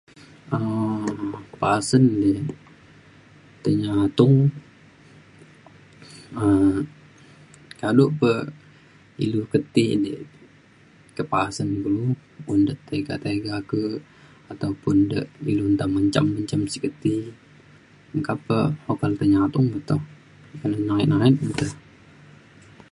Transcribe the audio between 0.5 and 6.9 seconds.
um pasen di tai nyatung um